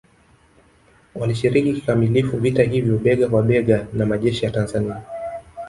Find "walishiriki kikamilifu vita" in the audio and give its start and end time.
1.15-2.63